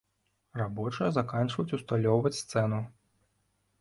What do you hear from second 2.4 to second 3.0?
сцэну.